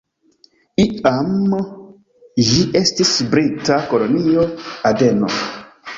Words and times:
Iam 0.83 1.53
ĝi 2.47 2.65
estis 2.81 3.13
brita 3.35 3.81
Kolonio 3.93 4.51
Adeno. 4.93 5.35